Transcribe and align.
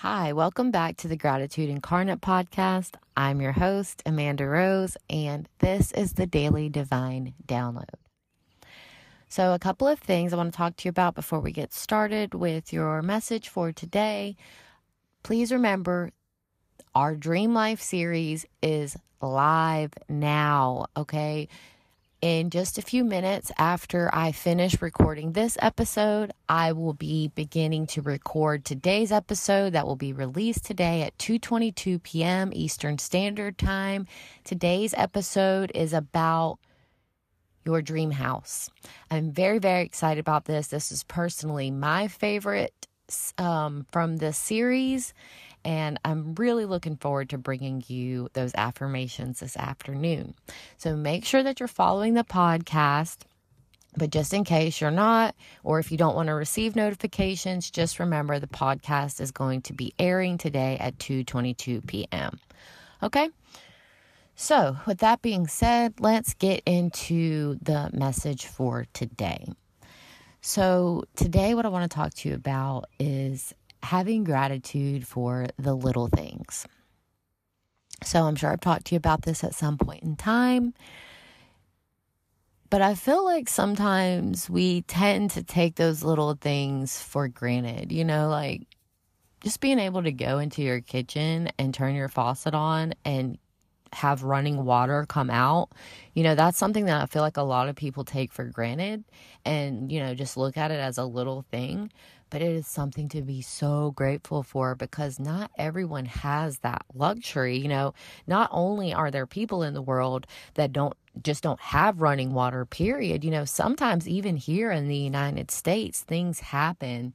Hi, 0.00 0.34
welcome 0.34 0.70
back 0.70 0.98
to 0.98 1.08
the 1.08 1.16
Gratitude 1.16 1.70
Incarnate 1.70 2.20
podcast. 2.20 2.96
I'm 3.16 3.40
your 3.40 3.52
host, 3.52 4.02
Amanda 4.04 4.46
Rose, 4.46 4.94
and 5.08 5.48
this 5.60 5.90
is 5.92 6.12
the 6.12 6.26
Daily 6.26 6.68
Divine 6.68 7.32
Download. 7.46 7.94
So, 9.30 9.54
a 9.54 9.58
couple 9.58 9.88
of 9.88 9.98
things 9.98 10.34
I 10.34 10.36
want 10.36 10.52
to 10.52 10.56
talk 10.56 10.76
to 10.76 10.84
you 10.84 10.90
about 10.90 11.14
before 11.14 11.40
we 11.40 11.50
get 11.50 11.72
started 11.72 12.34
with 12.34 12.74
your 12.74 13.00
message 13.00 13.48
for 13.48 13.72
today. 13.72 14.36
Please 15.22 15.50
remember 15.50 16.10
our 16.94 17.16
Dream 17.16 17.54
Life 17.54 17.80
series 17.80 18.44
is 18.62 18.98
live 19.22 19.94
now, 20.10 20.88
okay? 20.94 21.48
In 22.26 22.50
just 22.50 22.76
a 22.76 22.82
few 22.82 23.04
minutes 23.04 23.52
after 23.56 24.10
I 24.12 24.32
finish 24.32 24.82
recording 24.82 25.30
this 25.30 25.56
episode, 25.62 26.32
I 26.48 26.72
will 26.72 26.92
be 26.92 27.28
beginning 27.28 27.86
to 27.88 28.02
record 28.02 28.64
today's 28.64 29.12
episode 29.12 29.74
that 29.74 29.86
will 29.86 29.94
be 29.94 30.12
released 30.12 30.64
today 30.64 31.02
at 31.02 31.16
2:22 31.18 32.02
p.m. 32.02 32.50
Eastern 32.52 32.98
Standard 32.98 33.58
Time. 33.58 34.08
Today's 34.42 34.92
episode 34.94 35.70
is 35.72 35.92
about 35.92 36.58
your 37.64 37.80
dream 37.80 38.10
house. 38.10 38.70
I'm 39.08 39.30
very 39.30 39.60
very 39.60 39.84
excited 39.84 40.18
about 40.18 40.46
this. 40.46 40.66
This 40.66 40.90
is 40.90 41.04
personally 41.04 41.70
my 41.70 42.08
favorite 42.08 42.88
um, 43.38 43.86
from 43.92 44.16
the 44.16 44.32
series 44.32 45.14
and 45.64 45.98
I'm 46.04 46.34
really 46.34 46.64
looking 46.64 46.96
forward 46.96 47.30
to 47.30 47.38
bringing 47.38 47.82
you 47.86 48.28
those 48.32 48.52
affirmations 48.54 49.40
this 49.40 49.56
afternoon. 49.56 50.34
So 50.78 50.96
make 50.96 51.24
sure 51.24 51.42
that 51.42 51.60
you're 51.60 51.68
following 51.68 52.14
the 52.14 52.24
podcast. 52.24 53.18
But 53.96 54.10
just 54.10 54.34
in 54.34 54.44
case 54.44 54.80
you're 54.80 54.90
not, 54.90 55.34
or 55.64 55.78
if 55.78 55.90
you 55.90 55.96
don't 55.96 56.14
want 56.14 56.26
to 56.26 56.34
receive 56.34 56.76
notifications, 56.76 57.70
just 57.70 57.98
remember 57.98 58.38
the 58.38 58.46
podcast 58.46 59.20
is 59.20 59.30
going 59.30 59.62
to 59.62 59.72
be 59.72 59.94
airing 59.98 60.36
today 60.36 60.76
at 60.78 60.98
2:22 60.98 61.86
p.m. 61.86 62.38
Okay? 63.02 63.30
So, 64.38 64.76
with 64.86 64.98
that 64.98 65.22
being 65.22 65.46
said, 65.46 65.94
let's 65.98 66.34
get 66.34 66.62
into 66.66 67.56
the 67.62 67.88
message 67.94 68.44
for 68.44 68.86
today. 68.92 69.46
So, 70.42 71.04
today, 71.16 71.54
what 71.54 71.64
I 71.64 71.70
want 71.70 71.90
to 71.90 71.94
talk 71.94 72.12
to 72.14 72.28
you 72.28 72.34
about 72.34 72.84
is 73.00 73.54
having 73.86 74.24
gratitude 74.24 75.06
for 75.06 75.46
the 75.58 75.74
little 75.74 76.08
things. 76.08 76.66
So 78.02 78.24
I'm 78.24 78.36
sure 78.36 78.50
I've 78.50 78.60
talked 78.60 78.86
to 78.86 78.94
you 78.94 78.98
about 78.98 79.22
this 79.22 79.42
at 79.42 79.54
some 79.54 79.78
point 79.78 80.02
in 80.02 80.16
time. 80.16 80.74
But 82.68 82.82
I 82.82 82.94
feel 82.94 83.24
like 83.24 83.48
sometimes 83.48 84.50
we 84.50 84.82
tend 84.82 85.30
to 85.32 85.42
take 85.42 85.76
those 85.76 86.02
little 86.02 86.34
things 86.34 87.00
for 87.00 87.28
granted. 87.28 87.92
You 87.92 88.04
know, 88.04 88.28
like 88.28 88.66
just 89.42 89.60
being 89.60 89.78
able 89.78 90.02
to 90.02 90.12
go 90.12 90.38
into 90.38 90.62
your 90.62 90.80
kitchen 90.80 91.50
and 91.58 91.72
turn 91.72 91.94
your 91.94 92.08
faucet 92.08 92.54
on 92.54 92.92
and 93.04 93.38
have 93.92 94.24
running 94.24 94.64
water 94.64 95.06
come 95.08 95.30
out. 95.30 95.70
You 96.12 96.24
know, 96.24 96.34
that's 96.34 96.58
something 96.58 96.86
that 96.86 97.00
I 97.00 97.06
feel 97.06 97.22
like 97.22 97.36
a 97.36 97.42
lot 97.42 97.68
of 97.68 97.76
people 97.76 98.04
take 98.04 98.32
for 98.32 98.44
granted 98.44 99.04
and, 99.44 99.90
you 99.92 100.00
know, 100.00 100.14
just 100.14 100.36
look 100.36 100.56
at 100.56 100.72
it 100.72 100.80
as 100.80 100.98
a 100.98 101.04
little 101.04 101.42
thing 101.50 101.92
but 102.30 102.42
it 102.42 102.50
is 102.50 102.66
something 102.66 103.08
to 103.10 103.22
be 103.22 103.40
so 103.40 103.92
grateful 103.92 104.42
for 104.42 104.74
because 104.74 105.18
not 105.18 105.50
everyone 105.56 106.06
has 106.06 106.58
that 106.58 106.84
luxury. 106.94 107.58
You 107.58 107.68
know, 107.68 107.94
not 108.26 108.48
only 108.52 108.92
are 108.92 109.10
there 109.10 109.26
people 109.26 109.62
in 109.62 109.74
the 109.74 109.82
world 109.82 110.26
that 110.54 110.72
don't 110.72 110.96
just 111.22 111.42
don't 111.42 111.60
have 111.60 112.00
running 112.00 112.34
water, 112.34 112.64
period. 112.64 113.24
You 113.24 113.30
know, 113.30 113.44
sometimes 113.44 114.08
even 114.08 114.36
here 114.36 114.70
in 114.70 114.88
the 114.88 114.96
United 114.96 115.50
States, 115.50 116.00
things 116.02 116.40
happen 116.40 117.14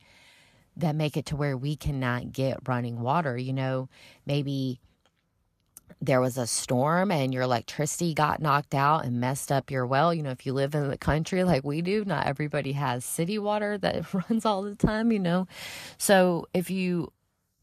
that 0.78 0.96
make 0.96 1.18
it 1.18 1.26
to 1.28 1.36
where 1.36 1.58
we 1.58 1.76
cannot 1.76 2.32
get 2.32 2.68
running 2.68 3.02
water. 3.02 3.38
You 3.38 3.54
know, 3.54 3.90
maybe 4.26 4.80
there 6.02 6.20
was 6.20 6.38
a 6.38 6.48
storm 6.48 7.12
and 7.12 7.32
your 7.32 7.44
electricity 7.44 8.14
got 8.16 8.42
knocked 8.42 8.74
out 8.74 9.06
and 9.06 9.22
messed 9.22 9.52
up 9.52 9.70
your 9.70 9.86
well. 9.86 10.14
You 10.14 10.24
know, 10.24 10.32
if 10.32 10.46
you 10.48 10.54
live 10.54 10.74
in 10.74 10.90
the 10.90 10.98
country 10.98 11.44
like 11.46 11.64
we 11.64 11.82
do, 11.82 12.04
not 12.04 12.26
everybody 12.26 12.72
has 12.74 13.06
city 13.06 13.38
water 13.38 13.78
that 13.80 14.12
runs 14.14 14.46
all 14.46 14.64
the 14.64 14.76
time, 14.76 15.12
you 15.12 15.20
know. 15.20 15.48
So 15.98 16.48
if 16.54 16.70
you 16.70 17.14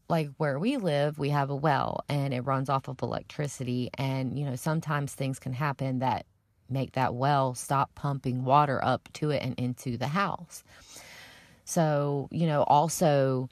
like 0.07 0.29
where 0.37 0.57
we 0.57 0.77
live, 0.77 1.19
we 1.19 1.29
have 1.29 1.49
a 1.49 1.55
well 1.55 2.03
and 2.09 2.33
it 2.33 2.41
runs 2.41 2.69
off 2.69 2.87
of 2.87 3.01
electricity. 3.01 3.89
And, 3.95 4.39
you 4.39 4.45
know, 4.45 4.55
sometimes 4.55 5.13
things 5.13 5.37
can 5.37 5.53
happen 5.53 5.99
that 5.99 6.25
make 6.69 6.93
that 6.93 7.13
well 7.13 7.53
stop 7.53 7.93
pumping 7.95 8.45
water 8.45 8.83
up 8.83 9.09
to 9.13 9.31
it 9.31 9.43
and 9.43 9.53
into 9.59 9.97
the 9.97 10.07
house. 10.07 10.63
So, 11.65 12.29
you 12.31 12.47
know, 12.47 12.63
also, 12.63 13.49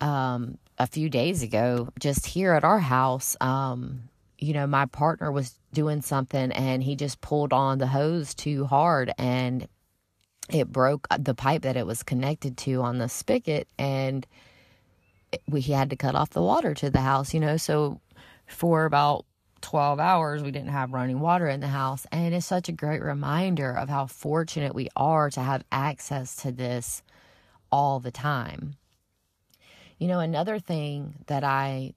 um, 0.00 0.58
a 0.78 0.86
few 0.86 1.08
days 1.08 1.42
ago, 1.42 1.88
just 1.98 2.26
here 2.26 2.52
at 2.52 2.64
our 2.64 2.78
house, 2.78 3.36
um, 3.40 4.08
you 4.38 4.52
know, 4.52 4.66
my 4.66 4.86
partner 4.86 5.30
was 5.30 5.58
doing 5.72 6.02
something 6.02 6.52
and 6.52 6.82
he 6.82 6.96
just 6.96 7.20
pulled 7.20 7.52
on 7.52 7.78
the 7.78 7.86
hose 7.86 8.34
too 8.34 8.64
hard 8.64 9.12
and 9.18 9.68
it 10.50 10.70
broke 10.70 11.06
the 11.18 11.34
pipe 11.34 11.62
that 11.62 11.76
it 11.76 11.86
was 11.86 12.02
connected 12.02 12.56
to 12.58 12.82
on 12.82 12.98
the 12.98 13.08
spigot 13.08 13.66
and 13.78 14.26
we 15.48 15.60
he 15.60 15.72
had 15.72 15.90
to 15.90 15.96
cut 15.96 16.14
off 16.14 16.30
the 16.30 16.42
water 16.42 16.74
to 16.74 16.90
the 16.90 17.00
house, 17.00 17.34
you 17.34 17.40
know. 17.40 17.56
So 17.56 18.00
for 18.46 18.84
about 18.84 19.24
12 19.62 19.98
hours 19.98 20.42
we 20.42 20.50
didn't 20.50 20.68
have 20.68 20.92
running 20.92 21.20
water 21.20 21.48
in 21.48 21.60
the 21.60 21.68
house 21.68 22.06
and 22.12 22.34
it's 22.34 22.44
such 22.44 22.68
a 22.68 22.72
great 22.72 23.02
reminder 23.02 23.72
of 23.72 23.88
how 23.88 24.06
fortunate 24.06 24.74
we 24.74 24.88
are 24.94 25.30
to 25.30 25.40
have 25.40 25.64
access 25.72 26.36
to 26.36 26.52
this 26.52 27.02
all 27.72 27.98
the 27.98 28.10
time. 28.10 28.76
You 30.04 30.08
know, 30.08 30.20
another 30.20 30.58
thing 30.58 31.14
that 31.28 31.44
I 31.44 31.94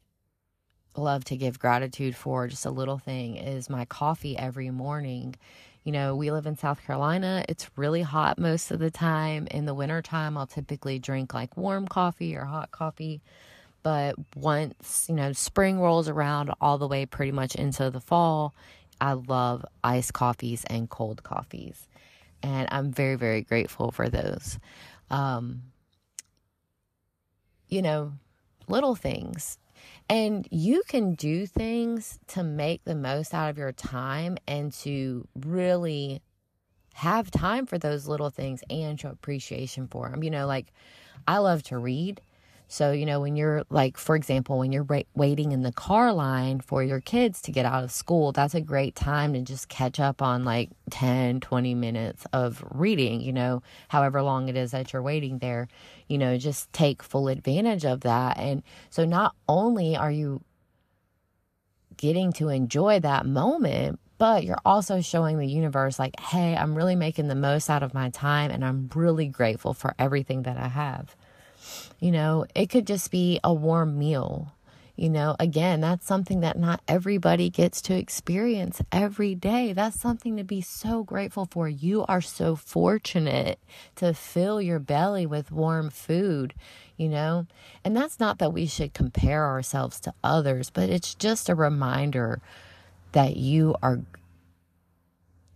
love 0.95 1.25
to 1.25 1.35
give 1.35 1.59
gratitude 1.59 2.15
for, 2.15 2.47
just 2.47 2.65
a 2.65 2.71
little 2.71 2.97
thing, 2.97 3.35
is 3.35 3.69
my 3.69 3.83
coffee 3.83 4.37
every 4.37 4.69
morning. 4.69 5.35
You 5.83 5.91
know, 5.91 6.15
we 6.15 6.31
live 6.31 6.45
in 6.45 6.55
South 6.55 6.81
Carolina. 6.85 7.43
It's 7.49 7.69
really 7.75 8.03
hot 8.03 8.39
most 8.39 8.71
of 8.71 8.79
the 8.79 8.89
time. 8.89 9.45
In 9.51 9.65
the 9.65 9.73
wintertime, 9.73 10.37
I'll 10.37 10.47
typically 10.47 10.99
drink 10.99 11.33
like 11.33 11.57
warm 11.57 11.85
coffee 11.85 12.33
or 12.37 12.45
hot 12.45 12.71
coffee. 12.71 13.19
But 13.83 14.15
once, 14.37 15.07
you 15.09 15.15
know, 15.15 15.33
spring 15.33 15.77
rolls 15.81 16.07
around 16.07 16.53
all 16.61 16.77
the 16.77 16.87
way 16.87 17.05
pretty 17.05 17.33
much 17.33 17.55
into 17.55 17.89
the 17.89 17.99
fall, 17.99 18.55
I 19.01 19.11
love 19.11 19.65
iced 19.83 20.13
coffees 20.13 20.63
and 20.69 20.89
cold 20.89 21.23
coffees. 21.23 21.89
And 22.41 22.69
I'm 22.71 22.89
very, 22.93 23.15
very 23.15 23.41
grateful 23.41 23.91
for 23.91 24.07
those. 24.07 24.59
Um, 25.09 25.63
you 27.67 27.81
know, 27.81 28.13
little 28.67 28.95
things. 28.95 29.57
And 30.09 30.47
you 30.51 30.83
can 30.87 31.15
do 31.15 31.45
things 31.45 32.19
to 32.27 32.43
make 32.43 32.83
the 32.83 32.95
most 32.95 33.33
out 33.33 33.49
of 33.49 33.57
your 33.57 33.73
time 33.73 34.37
and 34.47 34.71
to 34.73 35.27
really 35.35 36.21
have 36.95 37.29
time 37.29 37.65
for 37.65 37.77
those 37.77 38.07
little 38.07 38.29
things 38.29 38.63
and 38.69 38.99
show 38.99 39.09
appreciation 39.09 39.87
for 39.87 40.09
them. 40.09 40.23
You 40.23 40.31
know, 40.31 40.47
like 40.47 40.73
I 41.27 41.37
love 41.39 41.63
to 41.63 41.77
read. 41.77 42.21
So, 42.69 42.91
you 42.91 43.05
know, 43.05 43.21
when 43.21 43.37
you're 43.37 43.63
like, 43.69 43.97
for 43.97 44.15
example, 44.15 44.59
when 44.59 44.73
you're 44.73 44.87
waiting 45.15 45.53
in 45.53 45.61
the 45.61 45.71
car 45.71 46.11
line 46.11 46.59
for 46.59 46.83
your 46.83 46.99
kids 46.99 47.41
to 47.43 47.51
get 47.51 47.65
out 47.65 47.85
of 47.85 47.91
school, 47.91 48.33
that's 48.33 48.55
a 48.55 48.61
great 48.61 48.93
time 48.93 49.33
to 49.33 49.41
just 49.41 49.69
catch 49.69 50.01
up 50.01 50.21
on 50.21 50.43
like 50.43 50.69
10, 50.89 51.39
20 51.39 51.75
minutes 51.75 52.25
of 52.33 52.63
reading, 52.69 53.21
you 53.21 53.31
know, 53.31 53.63
however 53.87 54.21
long 54.21 54.49
it 54.49 54.57
is 54.57 54.71
that 54.71 54.91
you're 54.91 55.01
waiting 55.01 55.39
there, 55.39 55.69
you 56.07 56.17
know, 56.17 56.37
just 56.37 56.71
take 56.73 57.01
full 57.01 57.29
advantage 57.29 57.85
of 57.85 58.01
that. 58.01 58.37
And 58.37 58.63
so 58.89 59.05
not 59.05 59.33
only 59.47 59.95
are 59.95 60.11
you 60.11 60.41
getting 61.95 62.33
to 62.33 62.49
enjoy 62.49 62.99
that 62.99 63.25
moment, 63.25 63.99
but 64.17 64.43
you're 64.43 64.59
also 64.65 64.99
showing 64.99 65.37
the 65.37 65.47
universe, 65.47 65.99
like, 65.99 66.19
hey, 66.19 66.55
I'm 66.55 66.75
really 66.75 66.95
making 66.95 67.27
the 67.27 67.35
most 67.35 67.69
out 67.69 67.83
of 67.83 67.93
my 67.93 68.09
time 68.09 68.51
and 68.51 68.65
I'm 68.65 68.89
really 68.93 69.27
grateful 69.27 69.73
for 69.73 69.95
everything 69.97 70.43
that 70.43 70.57
I 70.57 70.67
have. 70.67 71.15
You 71.99 72.11
know, 72.11 72.45
it 72.55 72.67
could 72.67 72.87
just 72.87 73.11
be 73.11 73.39
a 73.43 73.53
warm 73.53 73.97
meal. 73.97 74.53
You 74.97 75.11
know, 75.11 75.35
again, 75.39 75.79
that's 75.81 76.07
something 76.07 76.39
that 76.39 76.57
not 76.57 76.81
everybody 76.87 77.51
gets 77.51 77.83
to 77.83 77.95
experience 77.95 78.81
every 78.91 79.35
day. 79.35 79.71
That's 79.71 79.99
something 79.99 80.37
to 80.37 80.43
be 80.43 80.59
so 80.61 81.03
grateful 81.03 81.47
for. 81.51 81.69
You 81.69 82.03
are 82.07 82.19
so 82.19 82.55
fortunate 82.55 83.59
to 83.97 84.15
fill 84.15 84.59
your 84.59 84.79
belly 84.79 85.27
with 85.27 85.51
warm 85.51 85.91
food, 85.91 86.55
you 86.97 87.09
know? 87.09 87.45
And 87.83 87.95
that's 87.95 88.19
not 88.19 88.39
that 88.39 88.53
we 88.53 88.65
should 88.65 88.95
compare 88.95 89.45
ourselves 89.45 89.99
to 89.99 90.15
others, 90.23 90.71
but 90.71 90.89
it's 90.89 91.13
just 91.13 91.47
a 91.47 91.53
reminder 91.53 92.41
that 93.11 93.37
you 93.37 93.75
are 93.83 93.99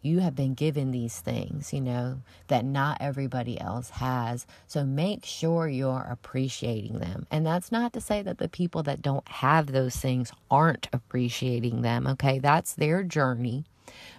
you 0.02 0.20
have 0.20 0.36
been 0.36 0.54
given 0.54 0.92
these 0.92 1.20
things, 1.20 1.74
you 1.74 1.82
know, 1.82 2.22
that 2.48 2.66
not 2.66 2.98
everybody 3.00 3.60
else 3.60 3.92
has. 3.92 4.48
So 4.68 4.84
make 4.84 5.26
sure 5.26 5.68
you're 5.68 6.08
appreciating 6.10 7.00
them. 7.00 7.28
And 7.30 7.46
that's 7.46 7.72
not 7.72 7.94
to 7.94 8.02
say 8.02 8.22
that 8.24 8.40
the 8.40 8.50
people 8.50 8.84
that 8.84 9.02
don't 9.02 9.28
have 9.28 9.68
those 9.68 9.96
things 9.96 10.32
aren't 10.50 10.88
appreciating 10.92 11.82
them, 11.82 12.08
okay? 12.08 12.40
That's 12.40 12.74
their 12.74 13.04
journey. 13.04 13.66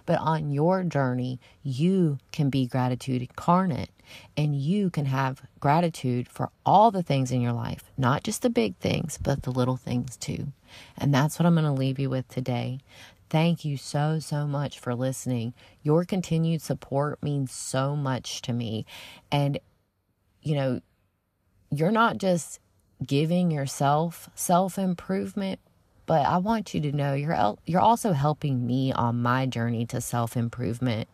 But 0.05 0.19
on 0.19 0.51
your 0.51 0.83
journey, 0.83 1.39
you 1.63 2.19
can 2.31 2.49
be 2.49 2.67
gratitude 2.67 3.21
incarnate 3.21 3.89
and 4.37 4.55
you 4.55 4.89
can 4.89 5.05
have 5.05 5.41
gratitude 5.59 6.27
for 6.27 6.49
all 6.65 6.91
the 6.91 7.03
things 7.03 7.31
in 7.31 7.41
your 7.41 7.53
life, 7.53 7.91
not 7.97 8.23
just 8.23 8.41
the 8.41 8.49
big 8.49 8.75
things, 8.77 9.17
but 9.21 9.43
the 9.43 9.51
little 9.51 9.77
things 9.77 10.17
too. 10.17 10.47
And 10.97 11.13
that's 11.13 11.39
what 11.39 11.45
I'm 11.45 11.55
going 11.55 11.65
to 11.65 11.71
leave 11.71 11.99
you 11.99 12.09
with 12.09 12.27
today. 12.27 12.79
Thank 13.33 13.65
you 13.65 13.77
so, 13.77 14.19
so 14.19 14.45
much 14.45 14.77
for 14.77 14.93
listening. 14.93 15.55
Your 15.81 16.05
continued 16.05 16.61
support 16.61 17.23
means 17.23 17.51
so 17.51 17.95
much 17.95 18.43
to 18.43 18.53
me. 18.53 18.85
And, 19.31 19.57
you 20.43 20.53
know, 20.53 20.81
you're 21.71 21.89
not 21.89 22.19
just 22.19 22.59
giving 23.03 23.49
yourself 23.49 24.29
self 24.35 24.77
improvement, 24.77 25.59
but 26.05 26.27
I 26.27 26.37
want 26.37 26.75
you 26.75 26.81
to 26.81 26.91
know 26.91 27.15
you're 27.15 27.55
you're 27.65 27.81
also 27.81 28.11
helping 28.11 28.67
me 28.67 28.91
on 28.93 29.23
my 29.23 29.47
journey 29.47 29.87
to 29.87 29.99
self-improvement. 29.99 31.09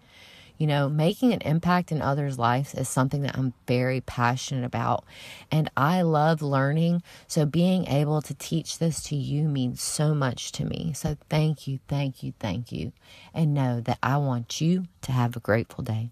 You 0.60 0.68
know, 0.68 0.90
making 0.90 1.34
an 1.34 1.42
impact 1.42 1.92
in 1.92 2.02
others' 2.02 2.38
lives 2.38 2.76
is 2.76 2.88
something 2.88 3.24
that 3.24 3.38
I'm 3.38 3.54
very 3.66 4.02
passionate 4.02 4.66
about. 4.66 5.06
And 5.50 5.72
I 5.76 6.02
love 6.04 6.42
learning. 6.42 7.02
So 7.28 7.46
being 7.46 7.88
able 7.88 8.22
to 8.22 8.36
teach 8.36 8.78
this 8.78 9.02
to 9.04 9.16
you 9.16 9.48
means 9.48 9.82
so 9.82 10.14
much 10.14 10.52
to 10.54 10.66
me. 10.66 10.92
So 10.94 11.18
thank 11.30 11.66
you, 11.66 11.80
thank 11.88 12.22
you, 12.24 12.34
thank 12.40 12.72
you. 12.74 12.92
And 13.34 13.54
know 13.54 13.80
that 13.80 14.00
I 14.04 14.18
want 14.18 14.60
you 14.60 14.86
to 15.04 15.12
have 15.14 15.36
a 15.36 15.40
grateful 15.40 15.84
day. 15.84 16.12